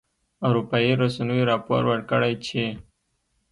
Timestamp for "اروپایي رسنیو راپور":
0.47-1.81